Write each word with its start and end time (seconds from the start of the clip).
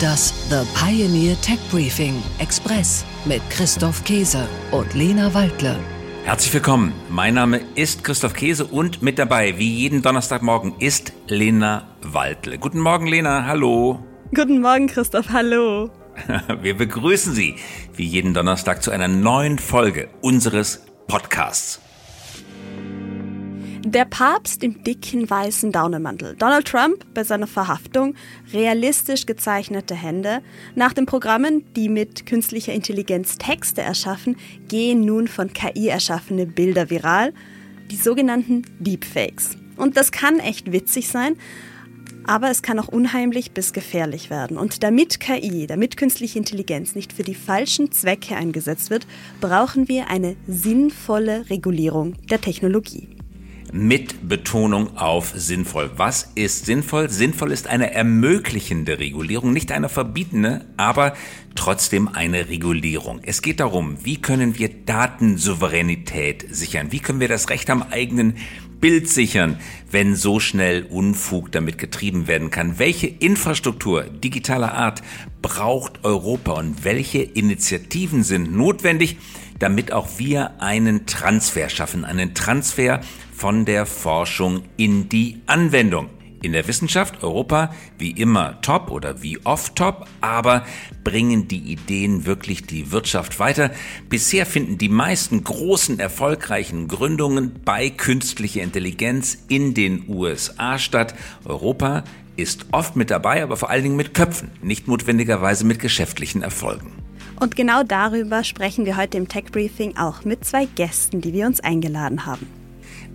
Das 0.00 0.32
The 0.48 0.64
Pioneer 0.78 1.40
Tech 1.40 1.58
Briefing 1.72 2.22
Express 2.38 3.04
mit 3.24 3.40
Christoph 3.50 4.04
Käse 4.04 4.46
und 4.70 4.94
Lena 4.94 5.32
Waldle. 5.34 5.76
Herzlich 6.24 6.54
willkommen. 6.54 6.92
Mein 7.08 7.34
Name 7.34 7.62
ist 7.74 8.04
Christoph 8.04 8.34
Käse 8.34 8.66
und 8.66 9.02
mit 9.02 9.18
dabei, 9.18 9.58
wie 9.58 9.74
jeden 9.74 10.02
Donnerstagmorgen, 10.02 10.74
ist 10.78 11.14
Lena 11.26 11.88
Waldle. 12.02 12.58
Guten 12.58 12.78
Morgen, 12.78 13.06
Lena. 13.08 13.46
Hallo. 13.46 13.98
Guten 14.32 14.60
Morgen, 14.60 14.86
Christoph. 14.86 15.30
Hallo. 15.30 15.90
Wir 16.60 16.76
begrüßen 16.76 17.32
Sie 17.32 17.56
wie 17.94 18.04
jeden 18.04 18.34
Donnerstag 18.34 18.84
zu 18.84 18.90
einer 18.92 19.08
neuen 19.08 19.58
Folge 19.58 20.10
unseres 20.20 20.84
Podcasts. 21.08 21.80
Der 23.84 24.04
Papst 24.06 24.64
im 24.64 24.82
dicken 24.82 25.30
weißen 25.30 25.70
Daunenmantel. 25.70 26.34
Donald 26.36 26.66
Trump 26.66 27.06
bei 27.14 27.22
seiner 27.22 27.46
Verhaftung. 27.46 28.16
Realistisch 28.52 29.24
gezeichnete 29.24 29.94
Hände. 29.94 30.42
Nach 30.74 30.92
den 30.92 31.06
Programmen, 31.06 31.64
die 31.74 31.88
mit 31.88 32.26
künstlicher 32.26 32.72
Intelligenz 32.72 33.38
Texte 33.38 33.82
erschaffen, 33.82 34.36
gehen 34.66 35.02
nun 35.02 35.28
von 35.28 35.52
KI 35.52 35.88
erschaffene 35.88 36.44
Bilder 36.44 36.90
viral. 36.90 37.32
Die 37.90 37.96
sogenannten 37.96 38.62
Deepfakes. 38.80 39.56
Und 39.76 39.96
das 39.96 40.10
kann 40.10 40.40
echt 40.40 40.72
witzig 40.72 41.08
sein, 41.08 41.36
aber 42.26 42.50
es 42.50 42.62
kann 42.62 42.80
auch 42.80 42.88
unheimlich 42.88 43.52
bis 43.52 43.72
gefährlich 43.72 44.28
werden. 44.28 44.58
Und 44.58 44.82
damit 44.82 45.20
KI, 45.20 45.68
damit 45.68 45.96
künstliche 45.96 46.38
Intelligenz 46.38 46.96
nicht 46.96 47.12
für 47.12 47.22
die 47.22 47.36
falschen 47.36 47.92
Zwecke 47.92 48.34
eingesetzt 48.34 48.90
wird, 48.90 49.06
brauchen 49.40 49.88
wir 49.88 50.10
eine 50.10 50.34
sinnvolle 50.48 51.48
Regulierung 51.48 52.14
der 52.28 52.40
Technologie 52.40 53.17
mit 53.72 54.28
Betonung 54.28 54.96
auf 54.96 55.32
sinnvoll. 55.34 55.90
Was 55.96 56.30
ist 56.34 56.66
sinnvoll? 56.66 57.10
Sinnvoll 57.10 57.52
ist 57.52 57.66
eine 57.66 57.92
ermöglichende 57.92 58.98
Regulierung, 58.98 59.52
nicht 59.52 59.72
eine 59.72 59.88
verbietende, 59.88 60.64
aber 60.76 61.14
trotzdem 61.54 62.08
eine 62.08 62.48
Regulierung. 62.48 63.20
Es 63.22 63.42
geht 63.42 63.60
darum, 63.60 64.04
wie 64.04 64.16
können 64.16 64.58
wir 64.58 64.68
Datensouveränität 64.68 66.46
sichern? 66.50 66.92
Wie 66.92 67.00
können 67.00 67.20
wir 67.20 67.28
das 67.28 67.50
Recht 67.50 67.68
am 67.70 67.82
eigenen 67.82 68.36
Bild 68.80 69.08
sichern, 69.08 69.58
wenn 69.90 70.14
so 70.14 70.38
schnell 70.38 70.84
Unfug 70.84 71.50
damit 71.52 71.78
getrieben 71.78 72.26
werden 72.28 72.50
kann? 72.50 72.78
Welche 72.78 73.08
Infrastruktur 73.08 74.04
digitaler 74.04 74.72
Art 74.72 75.02
braucht 75.42 76.04
Europa 76.04 76.52
und 76.52 76.84
welche 76.84 77.18
Initiativen 77.22 78.22
sind 78.22 78.56
notwendig, 78.56 79.16
damit 79.58 79.92
auch 79.92 80.18
wir 80.18 80.60
einen 80.62 81.06
Transfer 81.06 81.68
schaffen, 81.68 82.04
einen 82.04 82.34
Transfer 82.34 83.00
von 83.38 83.64
der 83.64 83.86
Forschung 83.86 84.64
in 84.76 85.08
die 85.08 85.40
Anwendung. 85.46 86.10
In 86.42 86.52
der 86.52 86.66
Wissenschaft 86.66 87.22
Europa 87.22 87.72
wie 87.96 88.10
immer 88.10 88.60
top 88.62 88.90
oder 88.90 89.22
wie 89.22 89.38
oft 89.44 89.76
top, 89.76 90.06
aber 90.20 90.64
bringen 91.04 91.46
die 91.46 91.72
Ideen 91.72 92.26
wirklich 92.26 92.66
die 92.66 92.90
Wirtschaft 92.90 93.38
weiter? 93.38 93.70
Bisher 94.08 94.44
finden 94.44 94.76
die 94.76 94.88
meisten 94.88 95.44
großen 95.44 96.00
erfolgreichen 96.00 96.88
Gründungen 96.88 97.60
bei 97.64 97.90
künstlicher 97.90 98.62
Intelligenz 98.62 99.38
in 99.48 99.72
den 99.72 100.04
USA 100.08 100.78
statt. 100.78 101.14
Europa 101.44 102.02
ist 102.36 102.66
oft 102.72 102.96
mit 102.96 103.10
dabei, 103.10 103.42
aber 103.44 103.56
vor 103.56 103.70
allen 103.70 103.84
Dingen 103.84 103.96
mit 103.96 104.14
Köpfen, 104.14 104.50
nicht 104.62 104.88
notwendigerweise 104.88 105.64
mit 105.64 105.78
geschäftlichen 105.78 106.42
Erfolgen. 106.42 106.92
Und 107.38 107.54
genau 107.54 107.84
darüber 107.84 108.42
sprechen 108.42 108.84
wir 108.84 108.96
heute 108.96 109.16
im 109.16 109.28
Tech 109.28 109.46
Briefing 109.52 109.96
auch 109.96 110.24
mit 110.24 110.44
zwei 110.44 110.64
Gästen, 110.66 111.20
die 111.20 111.32
wir 111.32 111.46
uns 111.46 111.60
eingeladen 111.60 112.26
haben. 112.26 112.57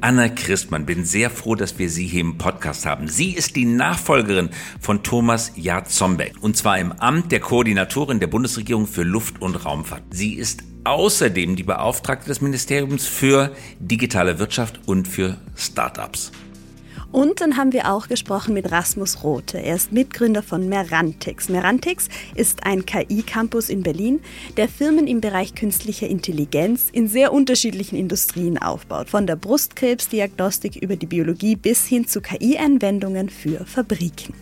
Anna 0.03 0.27
Christmann, 0.27 0.85
bin 0.85 1.05
sehr 1.05 1.29
froh, 1.29 1.55
dass 1.55 1.79
wir 1.79 1.89
Sie 1.89 2.05
hier 2.05 2.19
im 2.19 2.37
Podcast 2.37 2.85
haben. 2.85 3.07
Sie 3.07 3.31
ist 3.31 3.55
die 3.55 3.63
Nachfolgerin 3.63 4.49
von 4.81 5.01
Thomas 5.01 5.53
Jarzombeck 5.55 6.33
und 6.41 6.57
zwar 6.57 6.77
im 6.77 6.91
Amt 6.91 7.31
der 7.31 7.39
Koordinatorin 7.39 8.19
der 8.19 8.27
Bundesregierung 8.27 8.85
für 8.85 9.03
Luft- 9.03 9.41
und 9.41 9.63
Raumfahrt. 9.63 10.03
Sie 10.11 10.33
ist 10.33 10.61
außerdem 10.83 11.55
die 11.55 11.63
Beauftragte 11.63 12.27
des 12.27 12.41
Ministeriums 12.41 13.07
für 13.07 13.55
digitale 13.79 14.39
Wirtschaft 14.39 14.81
und 14.85 15.07
für 15.07 15.37
Startups. 15.55 16.33
Und 17.13 17.41
dann 17.41 17.57
haben 17.57 17.73
wir 17.73 17.93
auch 17.93 18.07
gesprochen 18.07 18.55
mit 18.55 18.71
Rasmus 18.71 19.23
Rote. 19.23 19.59
Er 19.59 19.75
ist 19.75 19.91
Mitgründer 19.91 20.41
von 20.41 20.67
Merantix. 20.67 21.47
Merantix 21.47 22.09
ist 22.33 22.65
ein 22.65 22.87
KI-Campus 22.87 23.69
in 23.69 23.83
Berlin, 23.83 24.19
der 24.57 24.67
Firmen 24.67 25.05
im 25.05 25.21
Bereich 25.21 25.53
künstlicher 25.53 26.07
Intelligenz 26.07 26.89
in 26.91 27.07
sehr 27.07 27.31
unterschiedlichen 27.31 27.97
Industrien 27.97 28.57
aufbaut. 28.57 29.11
Von 29.11 29.27
der 29.27 29.35
Brustkrebsdiagnostik 29.35 30.75
über 30.77 30.95
die 30.95 31.05
Biologie 31.05 31.55
bis 31.55 31.85
hin 31.85 32.07
zu 32.07 32.19
KI-Anwendungen 32.19 33.29
für 33.29 33.63
Fabriken. 33.63 34.33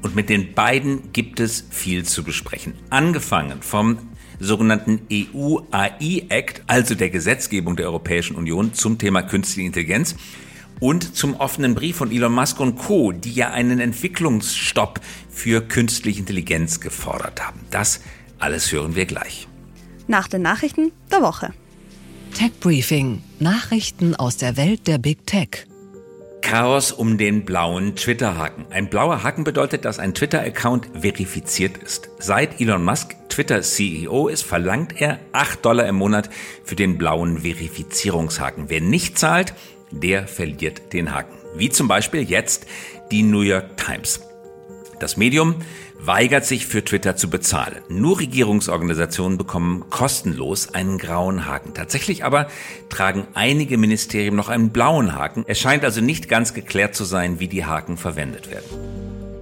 Und 0.00 0.16
mit 0.16 0.30
den 0.30 0.54
beiden 0.54 1.12
gibt 1.12 1.38
es 1.38 1.66
viel 1.68 2.06
zu 2.06 2.24
besprechen. 2.24 2.72
Angefangen 2.88 3.60
vom 3.60 3.98
sogenannten 4.38 5.02
EU-AI-Act, 5.12 6.62
also 6.66 6.94
der 6.94 7.10
Gesetzgebung 7.10 7.76
der 7.76 7.84
Europäischen 7.84 8.36
Union 8.36 8.72
zum 8.72 8.96
Thema 8.96 9.20
künstliche 9.20 9.66
Intelligenz, 9.66 10.16
und 10.80 11.14
zum 11.14 11.36
offenen 11.36 11.74
Brief 11.74 11.96
von 11.96 12.10
Elon 12.10 12.32
Musk 12.32 12.58
und 12.58 12.76
Co., 12.76 13.12
die 13.12 13.32
ja 13.32 13.50
einen 13.50 13.78
Entwicklungsstopp 13.78 15.00
für 15.30 15.60
künstliche 15.60 16.20
Intelligenz 16.20 16.80
gefordert 16.80 17.46
haben. 17.46 17.60
Das 17.70 18.00
alles 18.38 18.72
hören 18.72 18.96
wir 18.96 19.06
gleich. 19.06 19.46
Nach 20.08 20.26
den 20.26 20.42
Nachrichten 20.42 20.90
der 21.12 21.22
Woche. 21.22 21.52
Tech 22.34 22.52
Briefing. 22.60 23.22
Nachrichten 23.38 24.16
aus 24.16 24.36
der 24.36 24.56
Welt 24.56 24.86
der 24.86 24.98
Big 24.98 25.26
Tech. 25.26 25.66
Chaos 26.40 26.90
um 26.90 27.18
den 27.18 27.44
blauen 27.44 27.96
Twitter-Haken. 27.96 28.66
Ein 28.70 28.88
blauer 28.88 29.22
Haken 29.22 29.44
bedeutet, 29.44 29.84
dass 29.84 29.98
ein 29.98 30.14
Twitter-Account 30.14 30.88
verifiziert 31.00 31.76
ist. 31.76 32.08
Seit 32.18 32.60
Elon 32.60 32.82
Musk 32.82 33.14
Twitter-CEO 33.28 34.28
ist, 34.28 34.42
verlangt 34.42 35.00
er 35.00 35.20
8 35.32 35.64
Dollar 35.64 35.86
im 35.86 35.96
Monat 35.96 36.30
für 36.64 36.76
den 36.76 36.98
blauen 36.98 37.42
Verifizierungshaken. 37.42 38.64
Wer 38.68 38.80
nicht 38.80 39.18
zahlt, 39.18 39.54
der 39.90 40.26
verliert 40.26 40.92
den 40.92 41.14
Haken. 41.14 41.36
Wie 41.56 41.68
zum 41.68 41.88
Beispiel 41.88 42.22
jetzt 42.22 42.66
die 43.10 43.22
New 43.22 43.40
York 43.40 43.76
Times. 43.76 44.20
Das 45.00 45.16
Medium 45.16 45.56
weigert 45.98 46.44
sich 46.44 46.66
für 46.66 46.84
Twitter 46.84 47.16
zu 47.16 47.28
bezahlen. 47.28 47.82
Nur 47.88 48.20
Regierungsorganisationen 48.20 49.38
bekommen 49.38 49.84
kostenlos 49.90 50.74
einen 50.74 50.98
grauen 50.98 51.46
Haken. 51.46 51.74
Tatsächlich 51.74 52.24
aber 52.24 52.48
tragen 52.88 53.26
einige 53.34 53.76
Ministerien 53.76 54.36
noch 54.36 54.48
einen 54.48 54.70
blauen 54.70 55.14
Haken. 55.14 55.44
Es 55.46 55.58
scheint 55.58 55.84
also 55.84 56.00
nicht 56.00 56.28
ganz 56.28 56.54
geklärt 56.54 56.94
zu 56.94 57.04
sein, 57.04 57.40
wie 57.40 57.48
die 57.48 57.64
Haken 57.64 57.96
verwendet 57.96 58.50
werden. 58.50 59.00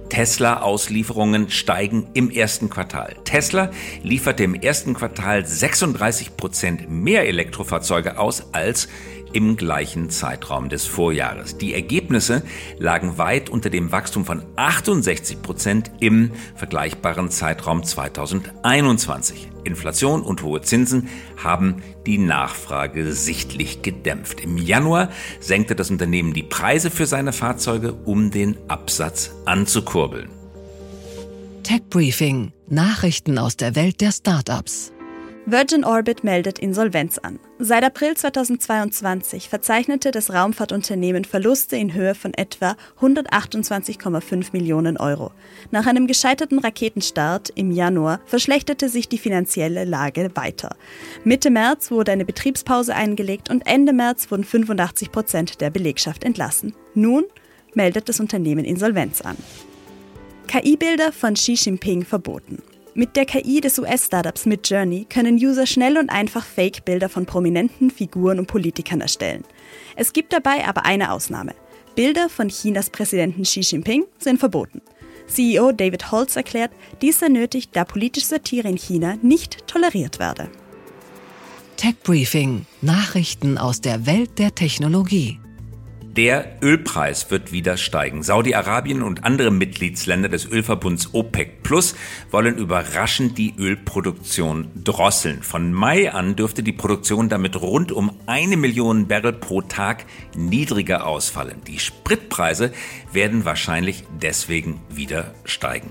Tesla-Auslieferungen 0.09 1.49
steigen 1.49 2.07
im 2.13 2.31
ersten 2.31 2.69
Quartal. 2.69 3.15
Tesla 3.23 3.69
lieferte 4.03 4.43
im 4.43 4.55
ersten 4.55 4.95
Quartal 4.95 5.45
36 5.45 6.35
Prozent 6.35 6.89
mehr 6.89 7.27
Elektrofahrzeuge 7.27 8.17
aus 8.17 8.53
als 8.53 8.89
im 9.33 9.57
gleichen 9.57 10.09
Zeitraum 10.09 10.69
des 10.69 10.85
Vorjahres. 10.85 11.57
Die 11.57 11.73
Ergebnisse 11.73 12.43
lagen 12.77 13.17
weit 13.17 13.49
unter 13.49 13.69
dem 13.69 13.91
Wachstum 13.91 14.25
von 14.25 14.43
68 14.55 15.41
Prozent 15.41 15.91
im 15.99 16.31
vergleichbaren 16.55 17.29
Zeitraum 17.29 17.83
2021. 17.83 19.49
Inflation 19.63 20.21
und 20.21 20.43
hohe 20.43 20.61
Zinsen 20.61 21.09
haben 21.41 21.81
die 22.05 22.17
Nachfrage 22.17 23.13
sichtlich 23.13 23.81
gedämpft. 23.81 24.39
Im 24.41 24.57
Januar 24.57 25.09
senkte 25.39 25.75
das 25.75 25.91
Unternehmen 25.91 26.33
die 26.33 26.43
Preise 26.43 26.89
für 26.89 27.05
seine 27.05 27.33
Fahrzeuge, 27.33 27.93
um 27.93 28.31
den 28.31 28.57
Absatz 28.67 29.31
anzukurbeln. 29.45 30.29
Tech 31.63 31.83
Briefing. 31.89 32.51
Nachrichten 32.67 33.37
aus 33.37 33.57
der 33.57 33.75
Welt 33.75 34.01
der 34.01 34.11
Startups. 34.11 34.91
Virgin 35.51 35.83
Orbit 35.83 36.23
meldet 36.23 36.59
Insolvenz 36.59 37.17
an. 37.17 37.39
Seit 37.57 37.83
April 37.83 38.15
2022 38.15 39.49
verzeichnete 39.49 40.11
das 40.11 40.31
Raumfahrtunternehmen 40.31 41.25
Verluste 41.25 41.75
in 41.75 41.95
Höhe 41.95 42.13
von 42.13 42.35
etwa 42.35 42.75
128,5 43.01 44.49
Millionen 44.53 44.97
Euro. 44.97 45.31
Nach 45.71 45.87
einem 45.87 46.05
gescheiterten 46.05 46.59
Raketenstart 46.59 47.49
im 47.55 47.71
Januar 47.71 48.19
verschlechterte 48.25 48.89
sich 48.89 49.09
die 49.09 49.17
finanzielle 49.17 49.85
Lage 49.85 50.29
weiter. 50.35 50.75
Mitte 51.23 51.49
März 51.49 51.89
wurde 51.89 52.11
eine 52.11 52.25
Betriebspause 52.25 52.93
eingelegt 52.93 53.49
und 53.49 53.65
Ende 53.65 53.91
März 53.91 54.29
wurden 54.29 54.43
85 54.43 55.11
Prozent 55.11 55.61
der 55.61 55.71
Belegschaft 55.71 56.23
entlassen. 56.23 56.75
Nun 56.93 57.23
meldet 57.73 58.07
das 58.07 58.19
Unternehmen 58.19 58.65
Insolvenz 58.65 59.21
an. 59.21 59.37
KI-Bilder 60.45 61.11
von 61.11 61.33
Xi 61.33 61.53
Jinping 61.53 62.05
verboten. 62.05 62.61
Mit 62.99 63.15
der 63.15 63.25
KI 63.25 63.61
des 63.61 63.79
US-Startups 63.79 64.45
Midjourney 64.45 65.05
können 65.09 65.35
User 65.35 65.65
schnell 65.65 65.97
und 65.97 66.09
einfach 66.09 66.43
Fake-Bilder 66.45 67.07
von 67.07 67.25
prominenten 67.25 67.91
Figuren 67.91 68.39
und 68.39 68.47
Politikern 68.47 68.99
erstellen. 68.99 69.45
Es 69.95 70.11
gibt 70.11 70.33
dabei 70.33 70.67
aber 70.67 70.83
eine 70.83 71.13
Ausnahme. 71.13 71.55
Bilder 71.95 72.27
von 72.27 72.49
Chinas 72.49 72.89
Präsidenten 72.89 73.43
Xi 73.43 73.61
Jinping 73.61 74.03
sind 74.17 74.37
verboten. 74.37 74.81
CEO 75.27 75.71
David 75.71 76.11
Holz 76.11 76.35
erklärt, 76.35 76.71
dies 77.01 77.19
sei 77.19 77.29
nötig, 77.29 77.69
da 77.71 77.85
politische 77.85 78.27
Satire 78.27 78.67
in 78.67 78.77
China 78.77 79.15
nicht 79.21 79.65
toleriert 79.65 80.19
werde. 80.19 80.49
Tech 81.77 81.95
Briefing: 82.03 82.65
Nachrichten 82.81 83.57
aus 83.57 83.79
der 83.79 84.07
Welt 84.07 84.37
der 84.39 84.53
Technologie. 84.55 85.39
Der 86.19 86.57
Ölpreis 86.61 87.31
wird 87.31 87.53
wieder 87.53 87.77
steigen. 87.77 88.23
Saudi-Arabien 88.23 89.03
und 89.03 89.23
andere 89.23 89.51
Mitgliedsländer 89.51 90.27
des 90.27 90.45
Ölverbunds 90.45 91.13
OPEC 91.13 91.63
Plus 91.63 91.95
wollen 92.29 92.57
überraschend 92.57 93.37
die 93.37 93.53
Ölproduktion 93.57 94.69
drosseln. 94.83 95.43
Von 95.43 95.71
Mai 95.71 96.11
an 96.11 96.35
dürfte 96.35 96.61
die 96.61 96.73
Produktion 96.73 97.29
damit 97.29 97.61
rund 97.61 97.93
um 97.93 98.11
eine 98.25 98.57
Million 98.57 99.07
Barrel 99.07 99.31
pro 99.31 99.61
Tag 99.61 100.05
niedriger 100.35 101.07
ausfallen. 101.07 101.61
Die 101.67 101.79
Spritpreise 101.79 102.73
werden 103.13 103.45
wahrscheinlich 103.45 104.03
deswegen 104.21 104.81
wieder 104.89 105.33
steigen. 105.45 105.89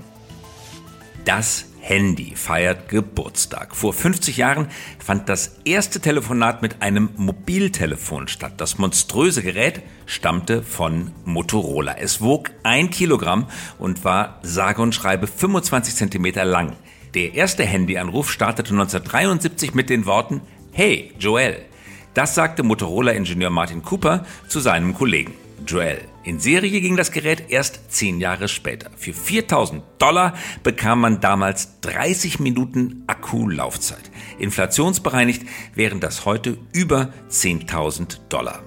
Das 1.25 1.68
Handy 1.81 2.35
feiert 2.35 2.89
Geburtstag. 2.89 3.75
Vor 3.75 3.93
50 3.93 4.37
Jahren 4.37 4.67
fand 4.99 5.29
das 5.29 5.59
erste 5.65 5.99
Telefonat 5.99 6.61
mit 6.61 6.81
einem 6.81 7.09
Mobiltelefon 7.15 8.27
statt. 8.27 8.53
Das 8.57 8.77
monströse 8.77 9.41
Gerät 9.41 9.81
stammte 10.05 10.61
von 10.63 11.11
Motorola. 11.25 11.95
Es 11.97 12.21
wog 12.21 12.51
ein 12.63 12.89
Kilogramm 12.89 13.47
und 13.77 14.03
war 14.03 14.39
sage 14.43 14.81
und 14.81 14.93
schreibe 14.93 15.27
25 15.27 15.95
Zentimeter 15.95 16.45
lang. 16.45 16.73
Der 17.13 17.33
erste 17.33 17.63
Handyanruf 17.63 18.31
startete 18.31 18.71
1973 18.71 19.73
mit 19.73 19.89
den 19.89 20.05
Worten 20.05 20.41
Hey, 20.71 21.13
Joel. 21.19 21.65
Das 22.13 22.35
sagte 22.35 22.63
Motorola-Ingenieur 22.63 23.49
Martin 23.49 23.81
Cooper 23.81 24.25
zu 24.47 24.59
seinem 24.59 24.93
Kollegen. 24.93 25.33
Joel. 25.65 26.08
In 26.23 26.39
Serie 26.39 26.81
ging 26.81 26.97
das 26.97 27.11
Gerät 27.11 27.45
erst 27.49 27.91
zehn 27.91 28.19
Jahre 28.19 28.49
später. 28.49 28.91
Für 28.97 29.13
4000 29.13 29.83
Dollar 29.99 30.33
bekam 30.63 30.99
man 30.99 31.21
damals 31.21 31.79
30 31.81 32.39
Minuten 32.39 33.03
Akkulaufzeit. 33.07 34.11
Inflationsbereinigt 34.37 35.43
wären 35.75 36.01
das 36.01 36.25
heute 36.25 36.57
über 36.73 37.13
10.000 37.29 38.19
Dollar. 38.27 38.61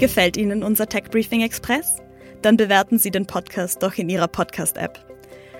Gefällt 0.00 0.36
Ihnen 0.36 0.64
unser 0.64 0.88
Tech 0.88 1.04
Briefing 1.10 1.42
Express? 1.42 1.98
Dann 2.42 2.56
bewerten 2.56 2.98
Sie 2.98 3.12
den 3.12 3.26
Podcast 3.26 3.82
doch 3.82 3.94
in 3.94 4.08
Ihrer 4.08 4.28
Podcast-App. 4.28 4.98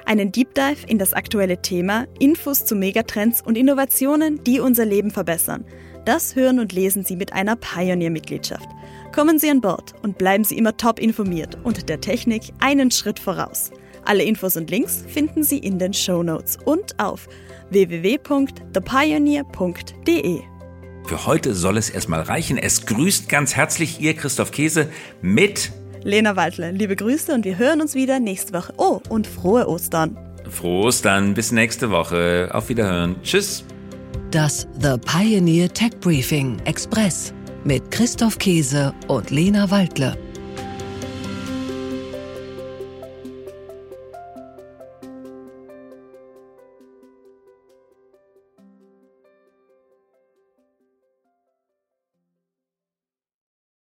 Einen 0.07 0.33
Deep 0.33 0.55
Dive 0.55 0.87
in 0.87 0.99
das 0.99 1.15
aktuelle 1.15 1.63
Thema, 1.63 2.07
Infos 2.19 2.67
zu 2.67 2.75
Megatrends 2.75 3.41
und 3.41 3.57
Innovationen, 3.57 4.43
die 4.43 4.59
unser 4.59 4.85
Leben 4.85 5.13
verbessern– 5.13 5.65
das 6.05 6.37
hören 6.37 6.59
und 6.61 6.73
lesen 6.73 7.05
Sie 7.05 7.17
mit 7.17 7.33
einer 7.33 7.57
Pioneer-Mitgliedschaft. 7.57 8.69
Kommen 9.15 9.39
Sie 9.39 9.49
an 9.49 9.61
Bord 9.61 9.95
und 10.03 10.19
bleiben 10.19 10.43
Sie 10.43 10.59
immer 10.59 10.77
top 10.77 10.99
informiert 10.99 11.57
und 11.63 11.89
der 11.89 12.01
Technik 12.01 12.53
einen 12.59 12.91
Schritt 12.91 13.21
voraus. 13.21 13.71
Alle 14.05 14.25
Infos 14.25 14.57
und 14.57 14.73
Links 14.73 15.05
finden 15.07 15.45
Sie 15.45 15.59
in 15.59 15.79
den 15.79 15.95
Show 15.95 16.25
Notes 16.25 16.59
und 16.65 16.99
auf 16.99 17.29
www.thepioneer.de. 17.71 20.41
Für 21.07 21.27
heute 21.27 21.55
soll 21.55 21.77
es 21.77 21.91
erstmal 21.91 22.23
reichen. 22.23 22.59
Es 22.59 22.87
grüßt 22.87 23.29
ganz 23.29 23.55
herzlich 23.55 24.01
Ihr 24.01 24.15
Christoph 24.15 24.51
Käse 24.51 24.89
mit 25.23 25.71
Lena 26.03 26.35
Waldle. 26.35 26.73
Liebe 26.73 26.97
Grüße 26.97 27.33
und 27.33 27.45
wir 27.45 27.57
hören 27.57 27.81
uns 27.81 27.95
wieder 27.95 28.19
nächste 28.19 28.53
Woche. 28.53 28.75
Oh, 28.79 28.99
und 29.11 29.29
frohe 29.29 29.69
Ostern. 29.69 30.19
Frohe 30.51 30.87
Ostern. 30.87 31.35
Bis 31.35 31.53
nächste 31.53 31.91
Woche. 31.91 32.49
Auf 32.53 32.69
Wiederhören. 32.69 33.15
Tschüss. 33.23 33.65
Das 34.33 34.67
The 34.81 34.97
Pioneer 35.07 35.73
Tech 35.73 35.93
Briefing 36.01 36.59
Express 36.65 37.33
mit 37.65 37.91
Christoph 37.91 38.39
Käse 38.39 38.95
und 39.09 39.31
Lena 39.31 39.71
Waldle. 39.71 40.24